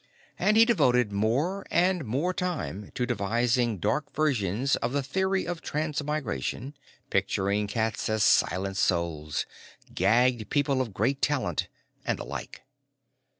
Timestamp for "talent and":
11.21-12.17